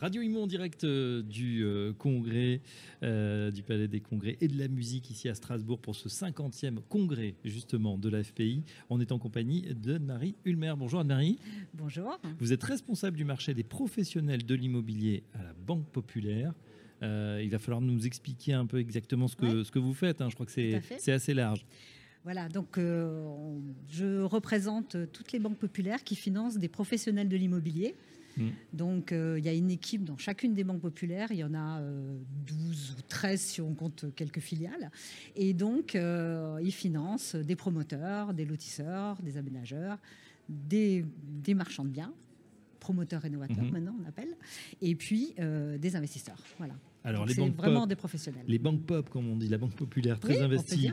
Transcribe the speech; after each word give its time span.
Radio 0.00 0.22
Imo 0.22 0.44
en 0.44 0.46
direct 0.46 0.84
euh, 0.84 1.20
du 1.20 1.62
euh, 1.62 1.92
congrès, 1.92 2.62
euh, 3.02 3.50
du 3.50 3.62
Palais 3.62 3.86
des 3.86 4.00
Congrès 4.00 4.38
et 4.40 4.48
de 4.48 4.58
la 4.58 4.66
musique 4.66 5.10
ici 5.10 5.28
à 5.28 5.34
Strasbourg 5.34 5.78
pour 5.78 5.94
ce 5.94 6.08
50e 6.08 6.78
congrès 6.88 7.34
justement 7.44 7.98
de 7.98 8.08
la 8.08 8.24
FPI. 8.24 8.62
On 8.88 8.98
est 8.98 9.12
en 9.12 9.18
compagnie 9.18 9.60
de 9.60 9.98
Marie 9.98 10.36
Ulmer. 10.46 10.72
Bonjour 10.78 11.00
Anne-Marie. 11.00 11.38
Bonjour. 11.74 12.18
Vous 12.38 12.54
êtes 12.54 12.64
responsable 12.64 13.18
du 13.18 13.26
marché 13.26 13.52
des 13.52 13.62
professionnels 13.62 14.46
de 14.46 14.54
l'immobilier 14.54 15.22
à 15.34 15.42
la 15.42 15.52
Banque 15.52 15.86
Populaire. 15.90 16.54
il 17.02 17.50
va 17.50 17.58
falloir 17.58 17.82
nous 17.82 18.06
expliquer 18.06 18.54
un 18.54 18.64
peu 18.64 18.78
exactement 18.78 19.28
ce 19.28 19.36
que, 19.36 19.64
ce 19.64 19.70
que 19.70 19.78
vous 19.78 19.92
faites. 19.92 20.22
Hein. 20.22 20.30
Je 20.30 20.34
crois 20.34 20.46
que 20.46 20.52
c'est 20.52 21.12
assez 21.12 21.34
large. 21.34 21.66
Voilà, 22.24 22.48
donc 22.48 22.78
je 22.78 24.22
représente 24.22 24.96
toutes 25.12 25.32
les 25.32 25.38
banques 25.38 25.58
populaires 25.58 26.02
qui 26.04 26.16
financent 26.16 26.56
des 26.56 26.68
professionnels 26.68 27.28
de 27.28 27.36
l'immobilier. 27.36 27.94
Mm. 28.40 28.48
Donc 28.72 29.12
euh, 29.12 29.38
il 29.38 29.44
y 29.44 29.48
a 29.48 29.52
une 29.52 29.70
équipe 29.70 30.04
dans 30.04 30.16
chacune 30.16 30.54
des 30.54 30.64
banques 30.64 30.80
populaires, 30.80 31.28
il 31.30 31.38
y 31.38 31.44
en 31.44 31.54
a 31.54 31.80
12 31.80 31.86
euh, 32.96 32.98
ou 32.98 33.02
13 33.08 33.40
si 33.40 33.60
on 33.60 33.74
compte 33.74 34.06
quelques 34.14 34.40
filiales. 34.40 34.90
Et 35.36 35.52
donc 35.52 35.94
euh, 35.94 36.58
ils 36.62 36.72
financent 36.72 37.34
des 37.36 37.56
promoteurs, 37.56 38.34
des 38.34 38.44
lotisseurs, 38.44 39.20
des 39.22 39.36
aménageurs, 39.36 39.98
des, 40.48 41.04
marchands 41.54 41.84
de 41.84 41.90
biens, 41.90 42.12
promoteurs 42.80 43.22
rénovateurs 43.22 43.64
mm-hmm. 43.64 43.70
maintenant 43.70 43.96
on 44.02 44.08
appelle, 44.08 44.36
et 44.80 44.94
puis 44.94 45.34
des 45.36 45.96
investisseurs. 45.96 46.42
Voilà. 46.58 46.74
Alors 47.04 47.24
les 47.24 47.34
banques 47.34 47.56
vraiment 47.56 47.86
des 47.86 47.96
professionnels. 47.96 48.44
Les 48.46 48.58
banques 48.58 48.82
pop, 48.82 49.08
comme 49.08 49.28
on 49.28 49.36
dit, 49.36 49.48
la 49.48 49.58
banque 49.58 49.74
populaire, 49.74 50.20
très 50.20 50.42
investie. 50.42 50.90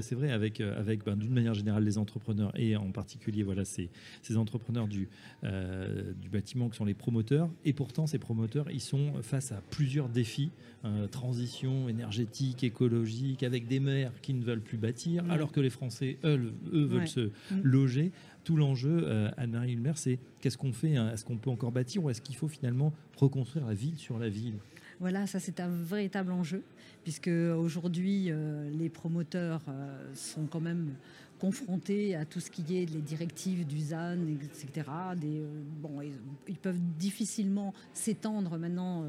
C'est 0.00 0.14
vrai 0.14 0.30
avec 0.30 0.60
euh, 0.60 0.78
avec 0.78 1.04
ben, 1.04 1.16
d'une 1.16 1.32
manière 1.32 1.54
générale 1.54 1.84
les 1.84 1.98
entrepreneurs 1.98 2.52
et 2.58 2.76
en 2.76 2.90
particulier 2.90 3.42
voilà 3.42 3.64
ces, 3.64 3.90
ces 4.22 4.36
entrepreneurs 4.36 4.88
du 4.88 5.08
euh, 5.44 6.12
du 6.14 6.28
bâtiment 6.28 6.68
qui 6.68 6.76
sont 6.76 6.84
les 6.84 6.94
promoteurs. 6.94 7.50
Et 7.64 7.72
pourtant 7.72 8.06
ces 8.06 8.18
promoteurs 8.18 8.70
ils 8.70 8.80
sont 8.80 9.12
face 9.22 9.52
à 9.52 9.60
plusieurs 9.70 10.08
défis 10.08 10.50
euh, 10.84 11.06
transition 11.08 11.88
énergétique, 11.88 12.64
écologique, 12.64 13.42
avec 13.42 13.66
des 13.66 13.80
maires 13.80 14.12
qui 14.22 14.32
ne 14.32 14.42
veulent 14.42 14.62
plus 14.62 14.78
bâtir, 14.78 15.24
alors 15.30 15.52
que 15.52 15.60
les 15.60 15.70
Français 15.70 16.18
eux, 16.24 16.52
eux 16.72 16.84
veulent 16.84 17.08
se 17.08 17.20
mm. 17.50 17.60
loger. 17.62 18.12
Tout 18.44 18.56
l'enjeu, 18.56 19.06
Anne-Marie 19.36 19.74
Ulmer, 19.74 19.92
c'est 19.96 20.18
qu'est-ce 20.40 20.56
qu'on 20.56 20.72
fait 20.72 20.96
hein? 20.96 21.10
Est-ce 21.12 21.22
qu'on 21.22 21.36
peut 21.36 21.50
encore 21.50 21.70
bâtir 21.70 22.04
ou 22.04 22.08
est-ce 22.08 22.22
qu'il 22.22 22.34
faut 22.34 22.48
finalement 22.48 22.94
reconstruire 23.18 23.66
la 23.66 23.74
ville 23.74 23.98
sur 23.98 24.18
la 24.18 24.30
ville? 24.30 24.54
Voilà, 25.00 25.26
ça 25.26 25.38
c'est 25.38 25.60
un 25.60 25.68
véritable 25.68 26.32
enjeu, 26.32 26.62
puisque 27.04 27.28
aujourd'hui 27.28 28.26
euh, 28.30 28.68
les 28.70 28.88
promoteurs 28.88 29.60
euh, 29.68 30.14
sont 30.14 30.46
quand 30.46 30.60
même 30.60 30.94
confrontés 31.38 32.16
à 32.16 32.24
tout 32.24 32.40
ce 32.40 32.50
qui 32.50 32.62
est 32.76 32.90
les 32.90 33.00
directives 33.00 33.64
du 33.64 33.78
ZAN, 33.78 34.18
etc. 34.26 34.88
Des, 35.16 35.38
euh, 35.38 35.62
bon, 35.80 36.00
ils, 36.48 36.56
peuvent 36.56 36.80
difficilement 36.98 37.72
s'étendre 37.92 38.58
maintenant 38.58 39.06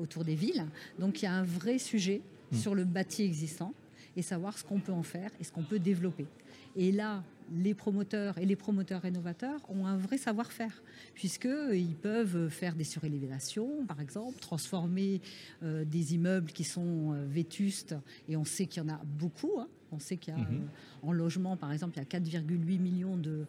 autour 0.00 0.24
des 0.24 0.34
villes. 0.34 0.64
Donc 0.98 1.20
il 1.20 1.26
y 1.26 1.28
a 1.28 1.34
un 1.34 1.42
vrai 1.42 1.78
sujet 1.78 2.22
mmh. 2.52 2.56
sur 2.56 2.74
le 2.74 2.84
bâti 2.84 3.22
existant 3.22 3.74
et 4.16 4.22
savoir 4.22 4.56
ce 4.56 4.64
qu'on 4.64 4.80
peut 4.80 4.92
en 4.92 5.02
faire 5.02 5.30
et 5.40 5.44
ce 5.44 5.52
qu'on 5.52 5.62
peut 5.62 5.78
développer. 5.78 6.26
Et 6.76 6.90
là, 6.92 7.22
les 7.50 7.74
promoteurs 7.74 8.38
et 8.38 8.46
les 8.46 8.56
promoteurs 8.56 9.02
rénovateurs 9.02 9.60
ont 9.68 9.86
un 9.86 9.96
vrai 9.96 10.18
savoir-faire, 10.18 10.82
puisqu'ils 11.14 11.96
peuvent 12.00 12.48
faire 12.48 12.74
des 12.74 12.84
surélévations, 12.84 13.84
par 13.86 14.00
exemple, 14.00 14.38
transformer 14.40 15.20
euh, 15.62 15.84
des 15.84 16.14
immeubles 16.14 16.52
qui 16.52 16.64
sont 16.64 17.12
euh, 17.12 17.26
vétustes, 17.26 17.94
et 18.28 18.36
on 18.36 18.44
sait 18.44 18.66
qu'il 18.66 18.82
y 18.82 18.86
en 18.86 18.88
a 18.88 19.00
beaucoup. 19.04 19.58
Hein. 19.58 19.68
On 19.92 19.98
sait 19.98 20.16
qu'il 20.16 20.32
y 20.32 20.36
a, 20.36 20.40
mhm. 20.40 20.46
euh, 20.46 21.08
en 21.08 21.12
logement, 21.12 21.56
par 21.56 21.72
exemple, 21.72 21.94
il 21.96 21.98
y 21.98 22.16
a 22.16 22.20
4,8 22.20 22.78
millions 22.78 23.16
de, 23.16 23.44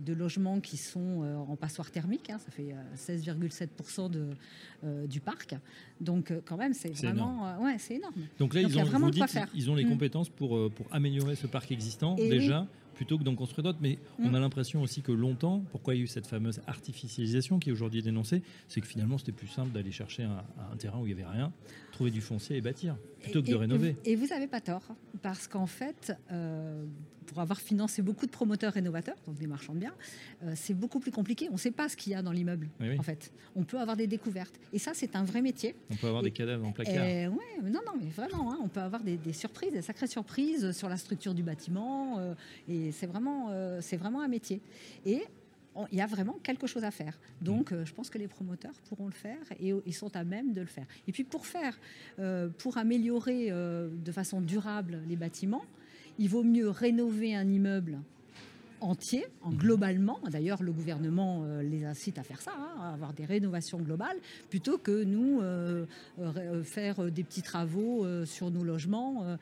de, 0.00 0.12
logements 0.12 0.60
qui 0.60 0.76
sont 0.76 1.22
en 1.48 1.56
passoire 1.56 1.90
thermique. 1.90 2.30
Hein. 2.30 2.38
ça 2.38 2.52
fait 2.52 2.76
16,7% 2.96 4.08
de, 4.08 5.06
du 5.06 5.18
parc. 5.18 5.56
Donc, 6.00 6.32
quand 6.44 6.56
même, 6.56 6.74
c'est 6.74 6.90
vraiment. 6.90 7.60
ouais, 7.60 7.76
c'est 7.78 7.94
énorme. 7.94 8.14
Donc 8.38 8.54
là, 8.54 8.60
ils, 8.60 8.78
ont, 8.78 8.84
vraiment 8.84 9.10
ils 9.52 9.68
ont 9.68 9.74
les 9.74 9.84
mm. 9.84 9.88
compétences 9.88 10.28
pour, 10.28 10.70
pour 10.70 10.86
améliorer 10.92 11.34
ce 11.34 11.48
parc 11.48 11.72
existant, 11.72 12.14
déjà 12.14 12.68
plutôt 12.98 13.16
que 13.16 13.22
d'en 13.22 13.36
construire 13.36 13.62
d'autres. 13.62 13.78
Mais 13.80 13.96
on 14.18 14.34
a 14.34 14.38
mm. 14.38 14.42
l'impression 14.42 14.82
aussi 14.82 15.02
que 15.02 15.12
longtemps, 15.12 15.62
pourquoi 15.70 15.94
il 15.94 15.98
y 15.98 16.00
a 16.00 16.04
eu 16.04 16.08
cette 16.08 16.26
fameuse 16.26 16.60
artificialisation 16.66 17.60
qui 17.60 17.68
est 17.68 17.72
aujourd'hui 17.72 18.02
dénoncée, 18.02 18.42
c'est 18.66 18.80
que 18.80 18.88
finalement 18.88 19.18
c'était 19.18 19.30
plus 19.30 19.46
simple 19.46 19.70
d'aller 19.70 19.92
chercher 19.92 20.24
un, 20.24 20.76
terrain 20.78 20.98
où 20.98 21.06
il 21.06 21.14
n'y 21.14 21.22
avait 21.22 21.30
rien, 21.30 21.52
trouver 21.92 22.10
du 22.10 22.20
foncier 22.20 22.56
et 22.56 22.60
bâtir, 22.60 22.96
plutôt 23.20 23.40
que 23.40 23.48
de 23.48 23.54
rénover. 23.54 23.96
Et 24.04 24.16
vous 24.16 24.26
n'avez 24.26 24.48
pas 24.48 24.60
tort, 24.60 24.82
parce 25.22 25.46
qu'en 25.46 25.66
fait, 25.66 26.12
euh, 26.32 26.84
pour 27.28 27.40
avoir 27.40 27.60
financé 27.60 28.02
beaucoup 28.02 28.26
de 28.26 28.30
promoteurs 28.30 28.72
rénovateurs, 28.72 29.16
donc 29.26 29.36
des 29.36 29.46
marchands 29.46 29.74
de 29.74 29.80
biens, 29.80 29.94
euh, 30.42 30.52
c'est 30.56 30.74
beaucoup 30.74 30.98
plus 30.98 31.12
compliqué. 31.12 31.48
On 31.50 31.54
ne 31.54 31.58
sait 31.58 31.70
pas 31.70 31.88
ce 31.88 31.96
qu'il 31.96 32.12
y 32.12 32.14
a 32.14 32.22
dans 32.22 32.32
l'immeuble, 32.32 32.68
en 32.98 33.02
fait. 33.02 33.32
On 33.54 33.62
peut 33.62 33.78
avoir 33.78 33.96
des 33.96 34.06
découvertes. 34.06 34.58
Et 34.72 34.78
ça, 34.78 34.92
c'est 34.94 35.14
un 35.14 35.24
vrai 35.24 35.42
métier. 35.42 35.74
On 35.90 35.96
peut 35.96 36.08
avoir 36.08 36.22
des 36.22 36.30
cadavres 36.30 36.66
en 36.66 36.72
placard. 36.72 37.04
Oui, 37.30 37.70
non, 37.70 37.80
non, 37.86 37.92
mais 38.00 38.08
vraiment, 38.08 38.52
hein, 38.52 38.58
on 38.62 38.68
peut 38.68 38.80
avoir 38.80 39.02
des, 39.02 39.32
surprises, 39.32 39.72
des 39.72 39.82
sacrées 39.82 40.06
surprises 40.06 40.72
sur 40.72 40.88
la 40.88 40.96
structure 40.96 41.34
du 41.34 41.42
bâtiment. 41.42 42.18
Euh, 42.18 42.34
et 42.68 42.92
c'est 42.92 43.06
vraiment, 43.06 43.48
euh, 43.50 43.80
c'est 43.82 43.96
vraiment 43.96 44.22
un 44.22 44.28
métier. 44.28 44.60
Et 45.04 45.22
il 45.92 45.98
y 45.98 46.00
a 46.00 46.06
vraiment 46.06 46.38
quelque 46.42 46.66
chose 46.66 46.82
à 46.82 46.90
faire. 46.90 47.16
Donc, 47.40 47.72
je 47.72 47.92
pense 47.92 48.10
que 48.10 48.18
les 48.18 48.26
promoteurs 48.26 48.74
pourront 48.88 49.06
le 49.06 49.12
faire 49.12 49.38
et 49.60 49.72
ils 49.86 49.94
sont 49.94 50.16
à 50.16 50.24
même 50.24 50.52
de 50.52 50.60
le 50.60 50.66
faire. 50.66 50.86
Et 51.06 51.12
puis, 51.12 51.22
pour 51.22 51.46
faire, 51.46 51.78
euh, 52.18 52.48
pour 52.58 52.78
améliorer 52.78 53.52
de 53.52 54.12
façon 54.12 54.40
durable 54.40 55.00
les 55.08 55.14
bâtiments, 55.14 55.64
il 56.18 56.28
vaut 56.28 56.42
mieux 56.42 56.68
rénover 56.68 57.34
un 57.34 57.48
immeuble 57.48 57.98
entier, 58.80 59.26
en 59.42 59.50
globalement. 59.50 60.20
D'ailleurs, 60.30 60.62
le 60.62 60.72
gouvernement 60.72 61.44
les 61.62 61.84
incite 61.84 62.18
à 62.18 62.22
faire 62.22 62.40
ça, 62.40 62.52
hein, 62.56 62.80
à 62.80 62.92
avoir 62.94 63.12
des 63.12 63.24
rénovations 63.24 63.78
globales, 63.78 64.16
plutôt 64.50 64.78
que 64.78 65.02
nous 65.02 65.42
faire 66.62 67.10
des 67.10 67.24
petits 67.24 67.42
travaux 67.42 68.06
sur 68.24 68.50
nos 68.52 68.62
logements. 68.62 69.36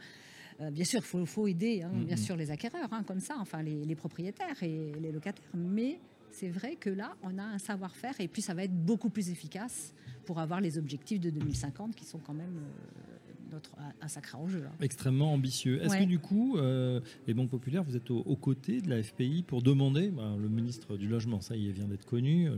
Euh, 0.61 0.71
bien 0.71 0.85
sûr, 0.85 1.01
il 1.15 1.27
faut, 1.27 1.47
aider, 1.47 1.83
hein, 1.83 1.91
bien 1.93 2.17
mm-hmm. 2.17 2.19
sûr, 2.19 2.37
les 2.37 2.51
acquéreurs, 2.51 2.89
hein, 2.93 3.03
comme 3.07 3.21
ça, 3.21 3.37
enfin 3.41 3.63
les, 3.63 3.95
propriétaires 3.95 4.63
et 4.63 4.93
les 5.01 5.13
locataires. 5.13 5.45
Mais 5.55 5.99
c'est 6.37 6.49
vrai 6.49 6.77
que 6.77 6.91
là, 6.91 7.17
on 7.23 7.39
a 7.39 7.43
un 7.43 7.59
savoir-faire 7.59 8.21
et 8.21 8.29
puis 8.29 8.43
ça 8.43 8.53
va 8.53 8.65
être 8.65 8.77
beaucoup 8.85 9.09
plus 9.09 9.31
efficace 9.31 9.95
pour 10.27 10.39
avoir 10.39 10.61
les 10.61 10.77
objectifs 10.77 11.19
de 11.19 11.31
2050 11.31 11.95
qui 11.95 12.05
sont 12.05 12.19
quand 12.19 12.35
même 12.35 12.59
euh, 12.59 13.53
notre, 13.53 13.75
un 14.03 14.09
sacré 14.09 14.37
enjeu. 14.37 14.65
Hein. 14.67 14.75
Extrêmement 14.83 15.33
ambitieux. 15.33 15.83
Est-ce 15.83 15.97
que 15.97 16.05
du 16.05 16.19
coup, 16.19 16.59
euh, 16.59 17.01
les 17.27 17.33
banques 17.33 17.49
populaires, 17.49 17.85
vous 17.85 17.97
êtes 17.97 18.11
aux, 18.11 18.37
côtés 18.37 18.83
de 18.83 18.91
la 18.91 19.03
FPI 19.03 19.45
pour 19.47 19.63
demander, 19.63 20.11
bah, 20.11 20.35
le 20.39 20.49
ministre 20.51 20.99
du 20.99 21.09
Logement, 21.09 21.41
ça 21.41 21.57
y 21.57 21.73
vient 21.73 21.87
d'être 21.87 22.05
connu, 22.05 22.51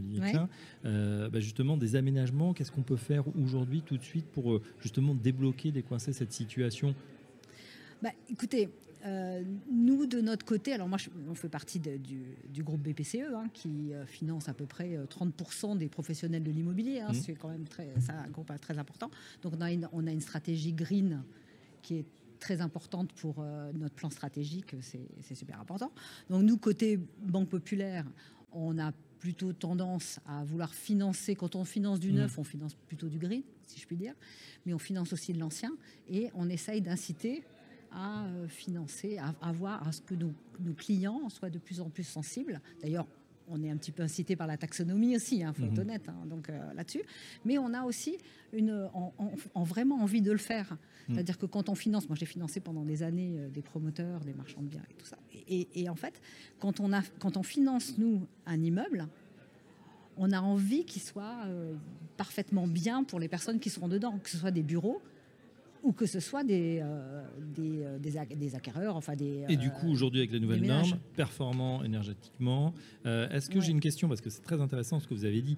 bah, 0.82 1.40
justement 1.40 1.76
des 1.76 1.94
aménagements, 1.94 2.54
qu'est-ce 2.54 2.72
qu'on 2.72 2.82
peut 2.82 2.96
faire 2.96 3.24
aujourd'hui 3.40 3.82
tout 3.82 3.96
de 3.96 4.02
suite 4.02 4.26
pour 4.26 4.60
justement 4.80 5.14
débloquer, 5.14 5.70
décoincer 5.70 6.12
cette 6.12 6.32
situation? 6.32 6.96
Bah, 8.02 8.10
écoutez, 8.28 8.70
euh, 9.06 9.42
nous, 9.70 10.06
de 10.06 10.20
notre 10.20 10.44
côté, 10.44 10.72
alors 10.72 10.88
moi, 10.88 10.98
on 11.28 11.34
fait 11.34 11.48
partie 11.48 11.78
du, 11.78 12.62
groupe 12.62 12.82
BPCE, 12.82 13.32
hein, 13.34 13.48
qui 13.52 13.92
euh, 13.92 14.04
finance 14.06 14.48
à 14.48 14.54
peu 14.54 14.66
près 14.66 14.96
30% 14.96 15.72
euh, 15.72 15.74
des 15.76 15.88
professionnels 15.88 16.42
de 16.42 16.50
l'immobilier. 16.50 17.00
Hein, 17.00 17.12
mmh. 17.12 17.14
C'est 17.14 17.34
quand 17.34 17.48
même 17.48 17.66
très, 17.66 17.88
un 18.08 18.30
groupe 18.30 18.50
très 18.60 18.78
important. 18.78 19.10
Donc, 19.42 19.54
on 19.56 19.60
a, 19.60 19.70
une, 19.70 19.88
on 19.92 20.06
a 20.06 20.10
une 20.10 20.20
stratégie 20.20 20.72
green 20.72 21.22
qui 21.82 21.96
est 21.96 22.06
très 22.40 22.60
importante 22.60 23.12
pour 23.14 23.44
notre 23.74 23.94
plan 23.94 24.10
stratégique. 24.10 24.76
C'est 24.80 25.34
super 25.34 25.60
important. 25.60 25.92
Donc, 26.30 26.42
nous, 26.42 26.56
côté 26.56 26.98
Banque 27.20 27.48
Populaire, 27.48 28.04
on 28.52 28.78
a 28.78 28.92
plutôt 29.18 29.52
tendance 29.52 30.20
à 30.26 30.44
vouloir 30.44 30.72
financer, 30.72 31.34
quand 31.34 31.56
on 31.56 31.64
finance 31.64 31.98
du 31.98 32.12
neuf, 32.12 32.36
mmh. 32.36 32.40
on 32.40 32.44
finance 32.44 32.74
plutôt 32.74 33.08
du 33.08 33.18
green, 33.18 33.42
si 33.66 33.80
je 33.80 33.86
puis 33.86 33.96
dire, 33.96 34.14
mais 34.64 34.72
on 34.72 34.78
finance 34.78 35.12
aussi 35.12 35.32
de 35.32 35.40
l'ancien, 35.40 35.72
et 36.08 36.30
on 36.34 36.48
essaye 36.48 36.80
d'inciter 36.80 37.42
à 37.92 38.24
euh, 38.24 38.48
financer, 38.48 39.18
à, 39.18 39.34
avoir 39.40 39.86
à 39.86 39.92
ce 39.92 40.00
que 40.02 40.14
nos, 40.14 40.32
clients 40.76 41.28
soient 41.28 41.50
de 41.50 41.58
plus 41.58 41.80
en 41.80 41.88
plus 41.88 42.04
sensibles. 42.04 42.60
D'ailleurs, 42.82 43.06
on 43.50 43.62
est 43.62 43.70
un 43.70 43.76
petit 43.76 43.92
peu 43.92 44.02
incité 44.02 44.36
par 44.36 44.46
la 44.46 44.58
taxonomie 44.58 45.16
aussi, 45.16 45.38
il 45.38 45.42
hein, 45.42 45.54
faut 45.54 45.64
être 45.64 45.72
mhm. 45.72 45.78
honnête, 45.78 46.08
hein, 46.08 46.26
donc 46.26 46.50
euh, 46.50 46.72
là-dessus. 46.74 47.02
Mais 47.44 47.56
on 47.56 47.72
a 47.72 47.84
aussi 47.84 48.18
une, 48.52 48.88
en, 48.92 49.62
vraiment 49.62 50.02
envie 50.02 50.20
de 50.20 50.32
le 50.32 50.38
faire. 50.38 50.72
Mhm. 51.08 51.14
C'est-à-dire 51.14 51.38
que 51.38 51.46
quand 51.46 51.68
on 51.68 51.74
finance, 51.74 52.08
moi 52.08 52.16
j'ai 52.18 52.26
financé 52.26 52.60
pendant 52.60 52.84
des 52.84 53.02
années 53.02 53.36
euh, 53.38 53.48
des 53.48 53.62
promoteurs, 53.62 54.20
des 54.20 54.34
marchands 54.34 54.62
de 54.62 54.68
biens 54.68 54.84
et 54.90 54.94
tout 54.94 55.06
ça. 55.06 55.16
Et, 55.50 55.88
en 55.88 55.94
fait, 55.94 56.20
quand 56.58 56.78
on, 56.80 56.92
a, 56.92 57.00
quand 57.20 57.38
on 57.38 57.42
finance, 57.42 57.96
nous, 57.96 58.26
un 58.44 58.62
immeuble, 58.62 59.08
on 60.18 60.32
a 60.32 60.40
envie 60.40 60.84
qu'il 60.84 61.00
soit 61.00 61.46
parfaitement 62.18 62.66
bien 62.66 63.04
pour 63.04 63.18
les 63.18 63.28
personnes 63.28 63.60
qui 63.60 63.70
seront 63.70 63.88
dedans, 63.88 64.18
que 64.18 64.28
ce 64.28 64.36
soit 64.36 64.50
des 64.50 64.64
bureaux, 64.64 65.00
ou 65.88 65.92
que 65.92 66.04
ce 66.04 66.20
soit 66.20 66.44
des, 66.44 66.84
des, 67.56 67.82
des, 68.36 68.54
acquéreurs, 68.54 68.94
enfin 68.94 69.16
des. 69.16 69.44
Et 69.48 69.56
du 69.56 69.70
coup, 69.70 69.88
aujourd'hui, 69.88 70.20
avec 70.20 70.32
les 70.32 70.40
nouvelles 70.40 70.66
normes, 70.66 70.98
performant 71.16 71.82
énergétiquement, 71.82 72.74
est-ce 73.04 73.48
que 73.48 73.60
j'ai 73.60 73.72
une 73.72 73.80
question, 73.80 74.06
parce 74.06 74.20
que 74.20 74.28
c'est 74.30 74.42
très 74.42 74.60
intéressant 74.60 75.00
ce 75.00 75.08
que 75.08 75.14
vous 75.14 75.24
avez 75.24 75.40
dit, 75.40 75.56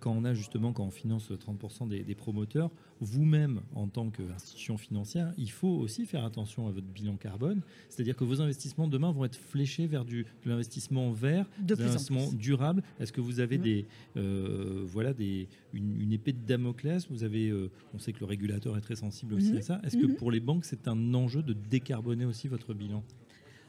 quand 0.00 0.12
on 0.12 0.24
a 0.24 0.34
justement, 0.34 0.72
quand 0.72 0.84
on 0.84 0.90
finance 0.90 1.30
30% 1.30 1.88
des, 1.88 2.02
des 2.02 2.14
promoteurs, 2.16 2.70
vous-même, 3.00 3.62
en 3.74 3.88
tant 3.88 4.10
qu'institution 4.10 4.76
financière, 4.76 5.32
il 5.38 5.50
faut 5.50 5.68
aussi 5.68 6.04
faire 6.04 6.24
attention 6.24 6.68
à 6.68 6.70
votre 6.70 6.86
bilan 6.86 7.16
carbone, 7.16 7.62
c'est-à-dire 7.88 8.14
que 8.14 8.24
vos 8.24 8.40
investissements 8.40 8.88
demain 8.88 9.10
vont 9.10 9.24
être 9.24 9.36
fléchés 9.36 9.86
vers 9.86 10.04
du, 10.04 10.26
de 10.44 10.50
l'investissement 10.50 11.10
vert, 11.10 11.46
de, 11.60 11.74
l'investissement 11.74 12.30
durable. 12.32 12.82
Est-ce 12.98 13.12
que 13.12 13.20
vous 13.20 13.40
avez 13.40 13.58
des, 13.58 13.86
euh, 14.16 14.84
voilà, 14.86 15.14
des, 15.14 15.48
une, 15.72 16.12
épée 16.12 16.32
de 16.32 16.44
Damoclès? 16.46 17.06
Vous 17.10 17.24
avez, 17.24 17.48
euh, 17.48 17.70
on 17.94 17.98
sait 17.98 18.12
que 18.12 18.20
le 18.20 18.26
régulateur 18.26 18.76
est 18.76 18.82
très 18.82 18.96
sensible 18.96 19.34
aussi 19.34 19.56
à 19.60 19.62
ça. 19.62 19.80
Est-ce 19.84 19.96
que 19.96 20.06
pour 20.06 20.30
les 20.30 20.40
banques, 20.40 20.64
c'est 20.64 20.88
un 20.88 21.14
enjeu 21.14 21.42
de 21.42 21.52
décarboner 21.52 22.24
aussi 22.24 22.48
votre 22.48 22.74
bilan? 22.74 23.02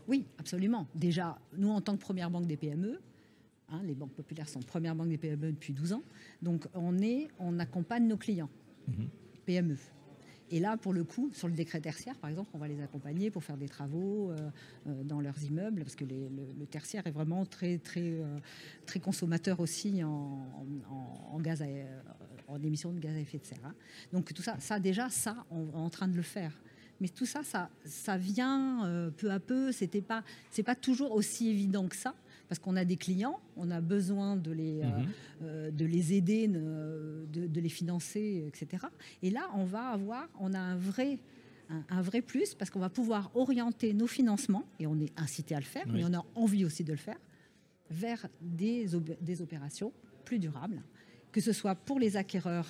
Oui, 0.07 0.25
absolument. 0.37 0.87
Déjà, 0.95 1.37
nous, 1.57 1.69
en 1.69 1.81
tant 1.81 1.95
que 1.95 2.01
première 2.01 2.29
banque 2.29 2.47
des 2.47 2.57
PME, 2.57 2.99
hein, 3.69 3.81
les 3.83 3.93
banques 3.93 4.13
populaires 4.13 4.49
sont 4.49 4.59
première 4.59 4.95
banque 4.95 5.09
des 5.09 5.17
PME 5.17 5.51
depuis 5.51 5.73
12 5.73 5.93
ans, 5.93 6.03
donc 6.41 6.67
on, 6.73 6.97
est, 6.99 7.27
on 7.39 7.59
accompagne 7.59 8.07
nos 8.07 8.17
clients. 8.17 8.49
Mhm. 8.87 9.07
PME. 9.45 9.77
Et 10.51 10.59
là, 10.59 10.75
pour 10.75 10.91
le 10.91 11.05
coup, 11.05 11.29
sur 11.31 11.47
le 11.47 11.53
décret 11.53 11.79
tertiaire, 11.79 12.17
par 12.17 12.29
exemple, 12.29 12.49
on 12.53 12.57
va 12.57 12.67
les 12.67 12.81
accompagner 12.81 13.31
pour 13.31 13.41
faire 13.41 13.55
des 13.55 13.69
travaux 13.69 14.31
euh, 14.31 14.49
euh, 14.87 15.03
dans 15.03 15.21
leurs 15.21 15.41
immeubles, 15.43 15.83
parce 15.83 15.95
que 15.95 16.03
le, 16.03 16.65
tertiaire 16.65 17.07
est 17.07 17.11
vraiment 17.11 17.45
très, 17.45 17.77
très, 17.77 18.01
euh, 18.01 18.37
très 18.85 18.99
consommateur 18.99 19.61
aussi 19.61 20.03
en, 20.03 20.45
en, 21.31 21.39
gaz 21.39 21.63
en 22.51 22.61
émissions 22.61 22.91
de 22.91 22.99
gaz 22.99 23.15
à 23.15 23.19
effet 23.19 23.39
de 23.39 23.45
serre. 23.45 23.65
Hein. 23.65 23.73
Donc 24.13 24.33
tout 24.33 24.41
ça, 24.41 24.57
ça 24.59 24.79
déjà, 24.79 25.09
ça, 25.09 25.45
on 25.51 25.69
est 25.69 25.75
en 25.75 25.89
train 25.89 26.07
de 26.07 26.15
le 26.15 26.21
faire. 26.21 26.53
Mais 26.99 27.07
tout 27.07 27.25
ça, 27.25 27.43
ça, 27.43 27.69
ça 27.83 28.15
vient 28.17 29.11
peu 29.17 29.31
à 29.31 29.39
peu. 29.39 29.71
C'était 29.71 30.01
pas, 30.01 30.23
c'est 30.51 30.61
pas 30.61 30.75
toujours 30.75 31.13
aussi 31.13 31.49
évident 31.49 31.87
que 31.87 31.95
ça 31.95 32.13
parce 32.51 32.59
qu'on 32.59 32.75
a 32.75 32.83
des 32.83 32.97
clients, 32.97 33.39
on 33.55 33.71
a 33.71 33.79
besoin 33.79 34.35
de 34.35 34.51
les, 34.51 34.81
euh, 34.81 34.83
mhm. 34.83 35.07
euh, 35.43 35.71
de 35.71 35.85
les 35.85 36.11
aider, 36.11 36.49
de, 36.49 37.59
les 37.61 37.69
financer, 37.69 38.43
etc. 38.45 38.87
Et 39.23 39.29
là, 39.29 39.49
on 39.55 39.63
va 39.63 39.87
avoir, 39.87 40.27
on 40.37 40.53
a 40.53 40.59
un 40.59 40.75
vrai, 40.75 41.17
un, 41.69 42.01
vrai 42.01 42.21
plus 42.21 42.53
parce 42.53 42.69
qu'on 42.69 42.81
va 42.81 42.89
pouvoir 42.89 43.31
orienter 43.35 43.93
nos 43.93 44.05
financements, 44.05 44.65
et 44.81 44.85
on 44.85 44.99
est 44.99 45.17
incité 45.17 45.55
à 45.55 45.59
le 45.59 45.65
faire, 45.65 45.87
mais 45.87 46.03
on 46.03 46.13
a 46.13 46.25
envie 46.35 46.65
aussi 46.65 46.83
de 46.83 46.91
le 46.91 46.97
faire, 46.97 47.15
vers 47.89 48.27
des, 48.41 48.85
des 49.21 49.41
opérations 49.41 49.93
plus 50.25 50.37
durables, 50.37 50.83
que 51.31 51.41
ce 51.41 51.53
soit 51.53 51.75
pour 51.75 51.99
les 51.99 52.17
acquéreurs 52.17 52.67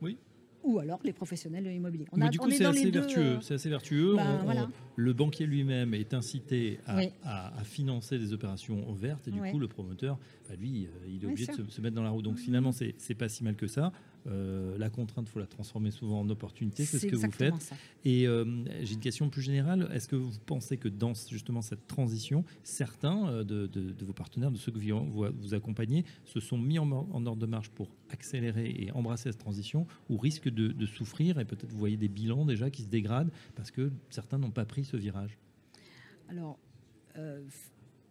oui 0.00 0.16
ou 0.64 0.78
alors 0.78 1.00
les 1.04 1.12
professionnels 1.12 1.64
de 1.64 1.70
l'immobilier. 1.70 2.06
On 2.12 2.28
du 2.28 2.38
coup, 2.38 2.50
c'est 2.50 2.64
assez, 2.64 2.90
vertueux. 2.90 3.20
Euh, 3.20 3.40
c'est 3.40 3.54
assez 3.54 3.68
vertueux. 3.68 4.16
Ben, 4.16 4.68
le 4.96 5.12
banquier 5.12 5.46
lui-même 5.46 5.94
est 5.94 6.14
incité 6.14 6.80
à, 6.86 7.50
financer 7.64 8.18
des 8.18 8.32
opérations 8.32 8.92
vertes 8.92 9.28
et 9.28 9.30
du 9.30 9.40
coup, 9.40 9.58
le 9.58 9.68
promoteur, 9.68 10.18
bah, 10.48 10.56
lui, 10.56 10.86
euh, 10.86 11.08
il 11.08 11.22
est 11.22 11.26
obligé 11.26 11.46
de 11.46 11.70
se, 11.70 11.80
mettre 11.80 11.94
dans 11.94 12.02
la 12.02 12.10
roue. 12.10 12.22
Donc 12.22 12.34
mmh. 12.34 12.38
finalement, 12.38 12.72
c'est 12.72 13.14
pas 13.14 13.28
si 13.28 13.44
mal 13.44 13.56
que 13.56 13.66
ça. 13.66 13.92
Euh, 14.26 14.76
la 14.78 14.90
contrainte, 14.90 15.26
il 15.28 15.30
faut 15.30 15.38
la 15.38 15.46
transformer 15.46 15.90
souvent 15.90 16.20
en 16.20 16.28
opportunité. 16.28 16.84
C'est 16.84 16.98
ce 16.98 17.06
que 17.06 17.16
vous 17.16 17.30
faites. 17.30 17.72
Et 18.04 18.26
euh, 18.26 18.44
j'ai 18.82 18.94
une 18.94 19.00
question 19.00 19.28
plus 19.30 19.42
générale. 19.42 19.88
Est-ce 19.92 20.08
que 20.08 20.16
vous 20.16 20.32
pensez 20.46 20.76
que 20.76 20.88
dans 20.88 21.14
justement 21.14 21.62
cette 21.62 21.86
transition, 21.86 22.44
certains 22.62 23.28
euh, 23.28 23.44
de, 23.44 24.04
vos 24.04 24.12
partenaires, 24.12 24.50
de 24.50 24.58
ceux 24.58 24.72
que 24.72 24.78
vous, 24.78 25.26
vous 25.40 25.54
accompagnez, 25.54 26.04
se 26.24 26.40
sont 26.40 26.58
mis 26.58 26.78
en, 26.78 26.90
ordre 26.90 27.36
de 27.36 27.46
marche 27.46 27.70
pour 27.70 27.88
accélérer 28.10 28.74
et 28.78 28.92
embrasser 28.92 29.30
cette 29.30 29.40
transition 29.40 29.86
ou 30.08 30.16
risquent 30.16 30.48
de, 30.48 30.68
de 30.68 30.86
souffrir 30.86 31.38
Et 31.38 31.44
peut-être 31.44 31.70
vous 31.70 31.78
voyez 31.78 31.96
des 31.96 32.08
bilans 32.08 32.44
déjà 32.44 32.70
qui 32.70 32.82
se 32.82 32.88
dégradent 32.88 33.30
parce 33.54 33.70
que 33.70 33.90
certains 34.10 34.38
n'ont 34.38 34.50
pas 34.50 34.64
pris 34.64 34.84
ce 34.84 34.96
virage? 34.96 35.38
Alors, 36.28 36.58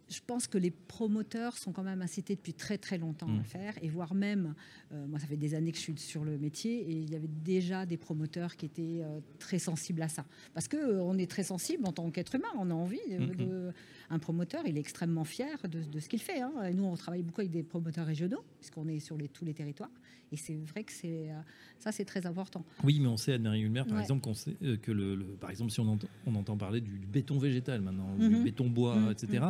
je 0.08 0.20
pense 0.26 0.46
que 0.46 0.58
les 0.58 0.70
promoteurs 0.70 1.56
sont 1.56 1.72
quand 1.72 1.82
même 1.82 2.02
incités 2.02 2.34
depuis 2.34 2.54
très 2.54 2.78
très 2.78 2.98
longtemps 2.98 3.28
à 3.28 3.32
le 3.32 3.40
mmh. 3.40 3.44
faire, 3.44 3.74
et 3.82 3.88
voire 3.88 4.14
même, 4.14 4.54
euh, 4.92 5.06
moi 5.06 5.18
ça 5.18 5.26
fait 5.26 5.36
des 5.36 5.54
années 5.54 5.70
que 5.70 5.76
je 5.76 5.82
suis 5.82 5.98
sur 5.98 6.24
le 6.24 6.38
métier, 6.38 6.80
et 6.80 6.92
il 6.92 7.10
y 7.10 7.14
avait 7.14 7.28
déjà 7.28 7.84
des 7.84 7.96
promoteurs 7.96 8.56
qui 8.56 8.66
étaient 8.66 9.02
euh, 9.02 9.20
très 9.38 9.58
sensibles 9.58 10.02
à 10.02 10.08
ça. 10.08 10.24
Parce 10.54 10.68
qu'on 10.68 10.78
euh, 10.78 11.00
on 11.00 11.18
est 11.18 11.30
très 11.30 11.42
sensible 11.42 11.86
en 11.86 11.92
tant 11.92 12.10
qu'être 12.10 12.34
humain, 12.34 12.48
on 12.56 12.70
a 12.70 12.74
envie. 12.74 12.98
De, 13.08 13.44
mmh. 13.44 13.72
un 14.10 14.18
promoteur, 14.18 14.62
il 14.66 14.76
est 14.76 14.80
extrêmement 14.80 15.24
fier 15.24 15.58
de, 15.68 16.00
ce 16.00 16.08
qu'il 16.08 16.20
fait. 16.20 16.40
Hein. 16.40 16.52
Et 16.68 16.74
nous, 16.74 16.84
on 16.84 16.96
travaille 16.96 17.22
beaucoup 17.22 17.42
avec 17.42 17.50
des 17.50 17.62
promoteurs 17.62 18.06
régionaux, 18.06 18.42
puisqu'on 18.58 18.88
est 18.88 19.00
sur 19.00 19.16
les, 19.16 19.28
tous 19.28 19.44
les 19.44 19.54
territoires. 19.54 19.90
Et 20.32 20.36
c'est 20.36 20.56
vrai 20.56 20.84
que 20.84 20.92
c'est 20.92 21.30
ça, 21.78 21.90
c'est 21.90 22.04
très 22.04 22.26
important. 22.26 22.64
Oui, 22.84 23.00
mais 23.00 23.06
on 23.08 23.16
sait, 23.16 23.34
Anne-Marie 23.34 23.62
Ulmer, 23.62 23.84
par 23.88 23.98
exemple, 24.00 24.22
qu'on 24.22 24.34
sait, 24.34 24.54
que 24.82 24.92
le, 24.92 25.16
par 25.40 25.50
exemple, 25.50 25.70
si 25.70 25.80
on 25.80 25.88
entend, 25.88 26.08
on 26.26 26.34
entend 26.34 26.56
parler 26.56 26.80
du, 26.80 27.06
béton 27.06 27.38
végétal 27.38 27.80
maintenant, 27.80 28.14
du 28.16 28.28
mmh. 28.28 28.44
béton 28.44 28.68
bois, 28.68 28.98
etc., 29.10 29.46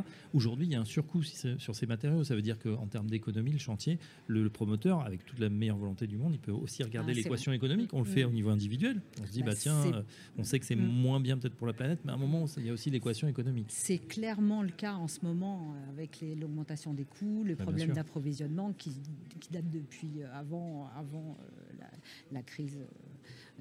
Aujourd'hui, 0.48 0.66
il 0.66 0.72
y 0.72 0.76
a 0.76 0.80
un 0.80 0.86
surcoût 0.86 1.22
sur 1.22 1.74
ces 1.74 1.84
matériaux. 1.84 2.24
Ça 2.24 2.34
veut 2.34 2.40
dire 2.40 2.58
qu'en 2.58 2.86
termes 2.86 3.10
d'économie, 3.10 3.52
le 3.52 3.58
chantier, 3.58 3.98
le, 4.28 4.48
promoteur, 4.48 5.04
avec 5.04 5.26
toute 5.26 5.38
la 5.40 5.50
meilleure 5.50 5.76
volonté 5.76 6.06
du 6.06 6.16
monde, 6.16 6.32
il 6.32 6.38
peut 6.38 6.52
aussi 6.52 6.82
regarder 6.82 7.12
ah, 7.12 7.16
l'équation 7.16 7.52
économique. 7.52 7.92
On 7.92 7.98
le 7.98 8.06
fait 8.06 8.24
au 8.24 8.30
niveau 8.30 8.48
individuel. 8.48 9.02
On 9.20 9.26
se 9.26 9.32
dit, 9.32 9.42
bah, 9.42 9.50
bah 9.50 9.56
tiens, 9.60 9.76
euh, 9.76 10.02
on 10.38 10.44
sait 10.44 10.58
que 10.58 10.64
c'est 10.64 10.74
mm. 10.74 10.86
moins 10.86 11.20
bien 11.20 11.36
peut-être 11.36 11.54
pour 11.54 11.66
la 11.66 11.74
planète, 11.74 11.98
mais 12.06 12.12
à 12.12 12.14
un 12.14 12.18
moment, 12.18 12.46
il 12.56 12.64
y 12.64 12.70
a 12.70 12.72
aussi 12.72 12.88
l'équation 12.88 13.28
économique. 13.28 13.66
C'est 13.68 13.98
clairement 13.98 14.62
le 14.62 14.70
cas 14.70 14.94
en 14.94 15.06
ce 15.06 15.20
moment 15.22 15.74
euh, 15.74 15.90
avec 15.90 16.24
l'augmentation 16.40 16.94
des 16.94 17.04
coûts, 17.04 17.44
le 17.44 17.54
bah, 17.54 17.64
problème 17.64 17.92
d'approvisionnement 17.92 18.72
qui, 18.72 18.92
date 19.50 19.70
depuis 19.70 20.22
euh, 20.22 20.32
avant, 20.34 20.88
avant 20.96 21.36
la, 22.32 22.42
crise 22.42 22.78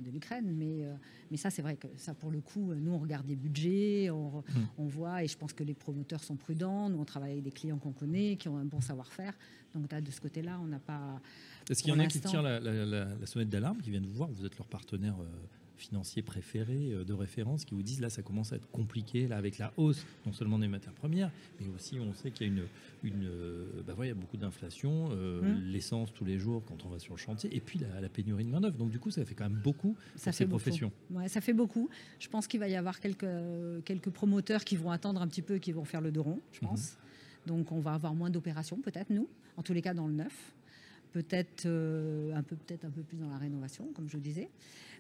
de 0.02 0.12
l'Ukraine. 0.12 0.54
Mais, 0.56 0.86
euh, 0.86 0.94
mais 1.32 1.38
ça, 1.38 1.50
c'est 1.50 1.62
vrai 1.62 1.76
que 1.76 1.88
ça, 1.96 2.14
pour 2.14 2.32
le 2.32 2.42
coup, 2.42 2.74
nous, 2.74 2.92
on 2.92 3.00
regarde 3.00 3.26
des 3.26 3.36
budgets, 3.36 4.10
on, 4.10 4.44
hmm. 4.78 4.88
voit, 4.88 5.24
et 5.24 5.28
je 5.28 5.38
pense 5.38 5.54
que 5.54 5.64
les 5.64 5.74
promoteurs 5.74 6.24
sont 6.24 6.36
prudents. 6.36 6.90
Nous, 6.90 7.00
on 7.00 7.06
travaille 7.06 7.32
avec 7.34 7.44
des 7.44 7.52
clients 7.52 7.78
qu'on 7.78 7.94
connaît, 7.94 8.36
qui 8.36 8.50
ont 8.50 8.58
un 8.58 8.66
bon 8.66 8.82
savoir-faire. 8.82 9.34
Donc, 9.74 9.90
de 9.90 10.12
ce 10.12 10.22
côté-là, 10.22 10.60
on 10.64 10.68
n'a 10.68 10.80
pas. 10.80 11.22
Est-ce 11.70 11.84
qu'il 11.84 11.94
y 11.94 11.96
en 11.96 12.00
a 12.00 12.08
qui 12.08 12.20
tirent 12.22 12.42
la, 12.42 13.26
sonnette 13.26 13.50
d'alarme, 13.50 13.82
qui 13.82 13.92
viennent 13.92 14.06
vous 14.06 14.16
voir 14.16 14.30
Vous 14.30 14.46
êtes 14.46 14.58
leur 14.58 14.68
partenaire 14.68 15.16
euh, 15.20 15.26
financiers 15.78 16.22
préférés 16.22 16.92
euh, 16.92 17.04
de 17.04 17.14
référence 17.14 17.66
qui 17.66 17.76
vous 17.76 17.84
disent 17.84 18.02
là 18.02 18.10
ça 18.10 18.22
commence 18.22 18.54
à 18.54 18.58
être 18.58 18.70
compliqué 18.72 19.28
là 19.28 19.38
avec 19.38 19.58
la 19.58 19.74
hausse 19.78 20.06
non 20.26 20.34
seulement 20.34 20.60
des 20.60 20.68
matières 20.68 20.94
premières 20.94 21.32
mais 21.60 21.68
aussi 21.70 22.00
on 22.00 22.14
sait 22.14 22.32
qu'il 22.32 22.48
y 22.48 22.50
a 22.50 22.54
une, 22.54 22.64
une 23.04 23.26
euh, 23.26 23.84
bah 23.86 23.96
il 24.02 24.08
y 24.08 24.12
a 24.12 24.16
beaucoup 24.16 24.38
d'inflation 24.38 25.10
euh, 25.12 25.42
mmh. 25.42 25.72
l'essence 25.72 26.14
tous 26.14 26.26
les 26.26 26.38
jours 26.38 26.64
quand 26.66 26.86
on 26.86 26.90
va 26.90 27.00
sur 27.00 27.14
le 27.14 27.20
chantier 27.20 27.56
et 27.56 27.60
puis 27.60 27.80
la, 27.80 28.10
pénurie 28.10 28.44
de 28.44 28.50
main 28.50 28.62
d'œuvre 28.62 28.78
donc 28.78 28.90
du 28.90 29.00
coup 29.00 29.12
ça 29.12 29.24
fait 29.26 29.36
quand 29.36 29.50
même 29.50 29.62
beaucoup 29.64 29.96
ça 30.16 30.32
fait 30.32 30.44
ces 30.44 30.48
professions. 30.48 30.92
Ouais, 31.12 31.28
ça 31.28 31.42
fait 31.42 31.54
beaucoup. 31.54 31.90
Je 32.20 32.28
pense 32.28 32.48
qu'il 32.48 32.60
va 32.60 32.68
y 32.68 32.76
avoir 32.76 33.00
quelques 33.00 33.26
quelques 33.86 34.10
promoteurs 34.10 34.64
qui 34.64 34.76
vont 34.76 34.92
attendre 34.92 35.22
un 35.22 35.28
petit 35.28 35.42
peu 35.42 35.58
qui 35.58 35.72
vont 35.72 35.86
faire 35.86 36.02
le 36.02 36.12
dos 36.12 36.24
rond 36.24 36.40
je 36.52 36.60
mmh. 36.60 36.70
pense. 36.70 36.98
Donc 37.46 37.72
on 37.72 37.80
va 37.80 37.94
avoir 37.94 38.14
moins 38.14 38.30
d'opérations 38.30 38.78
peut-être 38.78 39.10
nous 39.10 39.28
en 39.58 39.64
tous 39.64 39.74
les 39.74 39.82
cas 39.82 39.94
dans 39.94 40.08
le 40.08 40.14
neuf 40.14 40.54
peut-être 41.22 41.66
un 41.68 42.44
peu 42.44 42.56
peut-être 42.56 42.86
un 42.86 42.90
peu 42.90 43.02
plus 43.02 43.18
dans 43.18 43.30
la 43.30 43.38
rénovation 43.38 43.88
comme 43.94 44.10
je 44.10 44.18
disais 44.18 44.50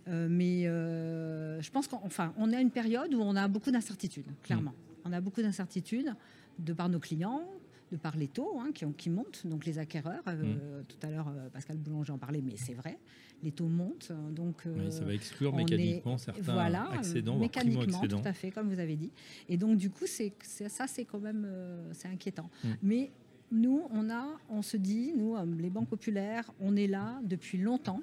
euh, 0.09 0.27
mais 0.29 0.67
euh, 0.67 1.61
je 1.61 1.69
pense 1.71 1.87
qu'enfin, 1.87 2.33
on 2.37 2.53
a 2.53 2.61
une 2.61 2.71
période 2.71 3.13
où 3.13 3.21
on 3.21 3.35
a 3.35 3.47
beaucoup 3.47 3.71
d'incertitudes, 3.71 4.27
clairement. 4.43 4.71
Mm. 4.71 5.09
On 5.09 5.13
a 5.13 5.21
beaucoup 5.21 5.41
d'incertitudes 5.41 6.13
de 6.59 6.73
par 6.73 6.89
nos 6.89 6.99
clients, 6.99 7.43
de 7.91 7.97
par 7.97 8.15
les 8.15 8.27
taux 8.27 8.59
hein, 8.59 8.71
qui, 8.73 8.85
qui, 8.97 9.09
montent, 9.09 9.45
donc 9.45 9.65
les 9.65 9.79
acquéreurs. 9.79 10.23
Euh, 10.27 10.81
mm. 10.81 10.85
Tout 10.87 11.07
à 11.07 11.09
l'heure, 11.09 11.33
Pascal 11.51 11.77
Boulanger 11.77 12.13
en 12.13 12.17
parlait, 12.17 12.41
mais 12.41 12.55
c'est 12.55 12.73
vrai, 12.73 12.97
les 13.43 13.51
taux 13.51 13.67
montent. 13.67 14.11
Donc, 14.31 14.63
ça 14.89 15.03
va 15.03 15.13
exclure 15.13 15.53
mécaniquement 15.53 16.17
certains 16.17 16.53
voilà, 16.53 16.89
accédants, 16.91 17.37
mécaniquement, 17.37 18.07
tout 18.07 18.21
à 18.23 18.33
fait, 18.33 18.51
comme 18.51 18.69
vous 18.69 18.79
avez 18.79 18.95
dit. 18.95 19.11
Et 19.49 19.57
donc, 19.57 19.77
du 19.77 19.89
coup, 19.89 20.05
c'est, 20.05 20.33
ça, 20.41 20.87
c'est 20.87 21.05
quand 21.05 21.19
même 21.19 21.47
c'est 21.91 22.07
inquiétant. 22.07 22.49
Mm. 22.63 22.69
Mais 22.81 23.11
nous, 23.51 23.87
on, 23.91 24.09
a, 24.09 24.25
on 24.49 24.61
se 24.61 24.77
dit, 24.77 25.13
nous, 25.15 25.35
les 25.57 25.69
banques 25.69 25.89
populaires, 25.89 26.51
on 26.59 26.75
est 26.75 26.87
là 26.87 27.19
depuis 27.23 27.57
longtemps, 27.57 28.01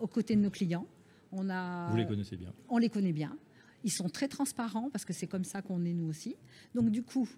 aux 0.00 0.06
côtés 0.06 0.36
de 0.36 0.40
nos 0.40 0.50
clients. 0.50 0.86
On 1.32 1.48
a, 1.50 1.90
Vous 1.90 1.96
les 1.96 2.06
connaissez 2.06 2.36
bien. 2.36 2.52
On 2.68 2.78
les 2.78 2.88
connaît 2.88 3.12
bien. 3.12 3.36
Ils 3.84 3.90
sont 3.90 4.08
très 4.08 4.28
transparents 4.28 4.90
parce 4.90 5.04
que 5.04 5.12
c'est 5.12 5.26
comme 5.26 5.44
ça 5.44 5.62
qu'on 5.62 5.84
est 5.84 5.92
nous 5.92 6.08
aussi. 6.08 6.36
Donc 6.74 6.90
du 6.90 7.02
coup, 7.02 7.28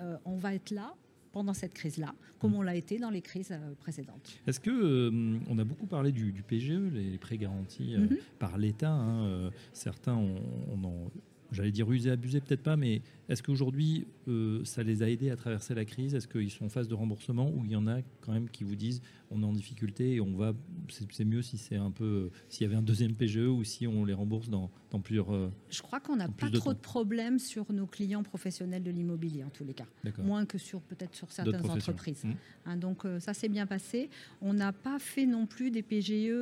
euh, 0.00 0.16
on 0.24 0.36
va 0.36 0.54
être 0.54 0.70
là 0.70 0.94
pendant 1.32 1.54
cette 1.54 1.72
crise-là, 1.72 2.14
comme 2.38 2.52
mm. 2.52 2.56
on 2.56 2.62
l'a 2.62 2.74
été 2.74 2.98
dans 2.98 3.10
les 3.10 3.22
crises 3.22 3.52
euh, 3.52 3.74
précédentes. 3.80 4.38
Est-ce 4.46 4.60
que 4.60 4.70
euh, 4.70 5.38
on 5.48 5.58
a 5.58 5.64
beaucoup 5.64 5.86
parlé 5.86 6.12
du, 6.12 6.32
PGE, 6.46 6.92
les 6.92 7.18
prêts 7.18 7.38
garantis 7.38 7.96
mm-hmm. 7.96 8.18
par 8.38 8.58
l'État 8.58 8.92
hein, 8.92 9.50
Certains 9.72 10.14
ont, 10.14 10.42
on 10.70 11.10
j'allais 11.52 11.70
dire 11.70 11.90
usé, 11.90 12.10
abusé, 12.10 12.40
peut-être 12.40 12.62
pas, 12.62 12.76
mais 12.76 13.02
est-ce 13.28 13.42
qu'aujourd'hui, 13.42 14.06
euh, 14.28 14.64
ça 14.64 14.82
les 14.82 15.02
a 15.02 15.08
aidés 15.08 15.30
à 15.30 15.36
traverser 15.36 15.74
la 15.74 15.84
crise? 15.84 16.14
Est-ce 16.14 16.26
qu'ils 16.26 16.50
sont 16.50 16.64
en 16.64 16.68
phase 16.68 16.88
de 16.88 16.94
remboursement 16.94 17.50
ou 17.50 17.64
il 17.64 17.70
y 17.70 17.76
en 17.76 17.86
a 17.86 18.00
quand 18.20 18.32
même 18.32 18.48
qui 18.48 18.64
vous 18.64 18.76
disent 18.76 19.02
on 19.30 19.42
est 19.42 19.46
en 19.46 19.52
difficulté 19.52 20.14
et 20.14 20.20
on 20.20 20.36
va, 20.36 20.52
c'est 20.88 21.24
mieux 21.24 21.40
si 21.40 21.56
c'est 21.56 21.76
un 21.76 21.90
peu, 21.90 22.30
s'il 22.48 22.66
y 22.66 22.66
avait 22.66 22.76
un 22.76 22.82
deuxième 22.82 23.14
PGE 23.14 23.48
ou 23.48 23.64
si 23.64 23.86
on 23.86 24.04
les 24.04 24.12
rembourse 24.12 24.48
dans, 24.48 24.70
dans 24.90 25.00
plusieurs. 25.00 25.32
Euh, 25.32 25.50
Je 25.70 25.80
crois 25.80 26.00
qu'on 26.00 26.16
n'a 26.16 26.28
pas 26.28 26.50
trop 26.50 26.74
de, 26.74 26.78
problèmes 26.78 27.38
sur 27.38 27.72
nos 27.72 27.86
clients 27.86 28.22
professionnels 28.22 28.82
de 28.82 28.90
l'immobilier 28.90 29.44
en 29.44 29.50
tous 29.50 29.64
les 29.64 29.74
cas, 29.74 29.86
moins 30.18 30.44
que 30.44 30.58
sur 30.58 30.80
peut-être 30.82 31.14
sur 31.14 31.32
certaines 31.32 31.70
entreprises. 31.70 32.24
Mmh. 32.24 32.32
Hein, 32.66 32.76
donc 32.76 33.04
euh, 33.04 33.20
ça 33.20 33.32
s'est 33.32 33.48
bien 33.48 33.66
passé. 33.66 34.10
On 34.40 34.52
n'a 34.52 34.72
pas 34.72 34.98
fait 34.98 35.26
non 35.26 35.46
plus 35.46 35.70
des 35.70 35.82
PGE 35.82 36.32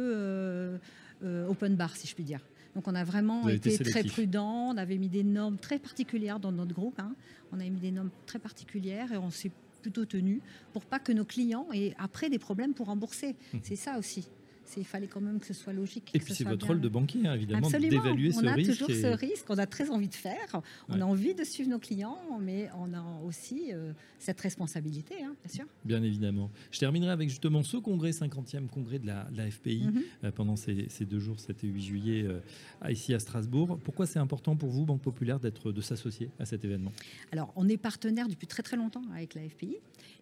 open 1.23 1.77
bar, 1.77 1.95
si 1.97 2.09
je 2.09 2.15
puis 2.15 2.25
dire. 2.25 2.41
Donc 2.75 2.87
on 2.87 2.95
a 2.95 3.05
vraiment 3.05 3.49
été, 3.49 3.77
très 3.79 4.05
prudent, 4.05 4.73
on 4.73 4.77
avait 4.77 4.99
mis 4.99 5.09
des 5.09 5.25
normes 5.25 5.59
très 5.59 5.79
particulières 5.79 6.39
dans 6.39 6.53
notre 6.53 6.75
groupe. 6.75 7.01
Hein. 7.01 7.15
On 7.53 7.59
avait 7.59 7.71
mis 7.71 7.81
des 7.81 7.91
normes 7.91 8.11
très 8.27 8.39
particulières 8.39 9.13
et 9.13 9.17
on 9.17 9.31
s'est 9.31 9.51
plutôt 9.83 10.05
tenu 10.05 10.41
pour 10.73 10.85
pas 10.85 10.99
que 10.99 11.11
nos 11.13 11.25
clients 11.25 11.67
aient 11.73 11.95
après 11.99 12.29
des 12.31 12.39
problèmes 12.39 12.75
pour 12.75 12.87
rembourser. 12.87 13.35
Mmh. 13.53 13.59
C'est 13.63 13.77
ça 13.77 13.99
aussi 13.99 14.29
il 14.77 14.85
fallait 14.85 15.07
quand 15.07 15.21
même 15.21 15.41
que 15.41 15.47
ce 15.47 15.55
soit 15.55 15.73
logique. 15.73 16.11
Et, 16.15 16.19
puis 16.19 16.35
c'est 16.35 16.45
votre 16.45 16.67
rôle 16.67 16.81
de 16.81 16.89
banquier, 16.89 17.27
hein, 17.27 17.35
évidemment, 17.35 17.69
d'évaluer 17.69 18.33
ce 18.33 18.41
risque. 18.41 18.45
On 18.45 18.47
a 18.47 18.75
toujours 18.75 18.91
ce 18.91 19.17
risque, 19.17 19.47
on 19.49 19.59
a 19.59 19.67
très 19.67 19.91
envie 19.91 20.09
de 20.09 20.15
faire, 20.15 20.63
on 20.89 21.01
a 21.01 21.05
envie 21.05 21.35
de 21.35 21.45
suivre 21.45 21.71
nos 21.71 21.79
clients, 21.79 22.19
mais 22.41 22.69
on 22.79 22.95
a 22.95 23.05
aussi 23.25 23.71
euh, 23.73 23.93
cette 24.19 24.41
responsabilité, 24.41 25.15
hein, 25.23 25.35
bien 25.45 25.55
sûr. 25.55 25.65
Bien 25.85 26.03
évidemment. 26.03 26.51
Je 26.71 26.79
terminerai 26.79 27.11
avec 27.11 27.29
justement 27.29 27.63
ce 27.63 27.77
congrès, 27.77 28.11
50e 28.11 28.69
congrès 28.69 28.99
de 28.99 29.07
la, 29.07 29.51
FPI, 29.51 29.85
mhm. 29.85 30.03
euh, 30.25 30.31
pendant 30.31 30.57
ces, 30.57 30.89
deux 31.01 31.19
jours, 31.19 31.41
7 31.41 31.65
et 31.65 31.67
8 31.67 31.83
juillet, 31.83 32.25
euh, 32.25 32.91
ici 32.91 33.15
à 33.15 33.19
Strasbourg. 33.19 33.79
Pourquoi 33.83 34.07
c'est 34.07 34.19
important 34.19 34.57
pour 34.57 34.71
vous, 34.71 34.85
Banque 34.85 35.03
Populaire, 35.03 35.41
de 35.41 35.81
s'associer 35.81 36.31
à 36.39 36.45
cet 36.45 36.65
événement? 36.65 36.93
Alors, 37.33 37.53
on 37.57 37.69
est 37.69 37.77
partenaire 37.77 38.29
depuis 38.29 38.47
très 38.47 38.63
très 38.63 38.77
longtemps 38.77 39.03
avec 39.15 39.35
la 39.35 39.43
FPI. 39.49 39.77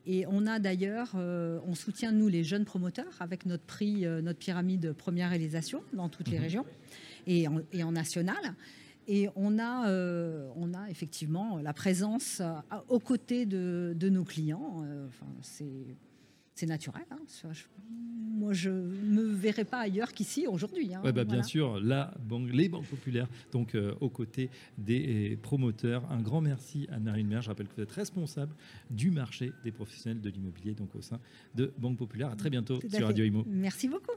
Et 0.07 0.25
on 0.27 0.47
a 0.47 0.59
d'ailleurs, 0.59 1.15
on 1.15 1.75
soutient 1.75 2.13
nous 2.13 2.29
les 2.29 2.43
jeunes 2.43 2.65
promoteurs 2.65 3.17
avec 3.21 3.45
notre 3.45 3.65
prix, 3.65 4.07
notre 4.23 4.38
pyramide 4.39 4.93
première 4.93 5.31
réalisation 5.31 5.83
dans 5.93 6.09
toutes 6.09 6.29
les 6.29 6.39
mhm. 6.39 6.43
régions 6.43 6.67
et 7.27 7.49
en, 7.49 7.61
et 7.73 7.83
en 7.83 7.93
national. 7.93 8.55
Et 9.09 9.29
on 9.37 9.59
a, 9.59 9.89
euh, 9.89 10.51
on 10.55 10.75
a 10.75 10.91
effectivement 10.91 11.59
la 11.59 11.73
présence 11.73 12.41
euh, 12.41 12.53
aux 12.89 13.01
côtés 13.01 13.47
de, 13.47 13.95
de 13.97 14.11
nos 14.11 14.23
clients. 14.23 14.85
Euh, 14.85 15.07
enfin, 15.09 15.27
c'est 15.41 16.67
naturel. 16.67 17.05
Hein. 17.11 17.53
moi, 17.89 18.53
je 18.53 18.69
ne 18.69 19.15
me 19.15 19.23
verrai 19.23 19.65
pas 19.65 19.79
ailleurs 19.79 20.13
qu'ici 20.13 20.47
aujourd'hui. 20.47 20.93
Hein. 20.93 21.01
bah, 21.03 21.25
Bien 21.25 21.43
sûr, 21.43 21.81
la 21.81 22.13
banque, 22.21 22.51
les 22.53 22.69
banques 22.69 22.87
populaires, 22.87 23.29
donc 23.53 23.77
aux 24.01 24.11
côtés 24.11 24.51
des 24.77 25.39
promoteurs. 25.41 26.05
Un 26.11 26.21
grand 26.21 26.43
merci 26.43 26.87
à 26.91 26.99
Narine 26.99 27.29
Mer. 27.29 27.43
Je 27.43 27.49
rappelle 27.49 27.69
que 27.69 27.77
vous 27.77 27.83
êtes 27.83 27.93
responsable 27.93 28.55
du 28.91 29.11
marché 29.11 29.53
des 29.65 29.71
professionnels 29.71 30.21
de 30.21 30.29
l'immobilier, 30.29 30.75
donc 30.75 30.95
au 30.97 31.01
sein 31.01 31.21
de 31.55 31.73
Banque 31.79 31.97
Populaire. 31.97 32.29
À 32.29 32.37
très 32.37 32.51
bientôt 32.51 32.81
sur 32.91 33.07
Radio 33.07 33.25
Imo. 33.25 33.45
Merci 33.47 33.89
beaucoup. 33.89 34.17